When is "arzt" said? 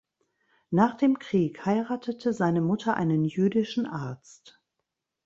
3.85-4.59